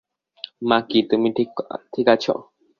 মাকি, 0.61 0.99
তুমি 1.09 1.29
ঠিক 1.93 2.07
আছো? 2.07 2.33